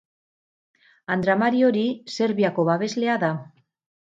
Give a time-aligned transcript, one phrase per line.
[1.17, 3.31] Andra Mari hori Serbiako babeslea da.